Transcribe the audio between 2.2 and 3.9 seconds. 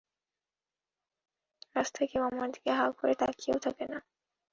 আমার দিকে হাঁ করে তাকিয়েও থাকে